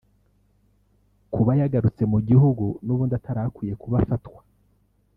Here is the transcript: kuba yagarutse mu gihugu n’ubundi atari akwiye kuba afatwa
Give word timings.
kuba 1.33 1.51
yagarutse 1.59 2.03
mu 2.11 2.19
gihugu 2.29 2.65
n’ubundi 2.85 3.13
atari 3.19 3.39
akwiye 3.47 3.73
kuba 3.81 3.95
afatwa 4.03 4.41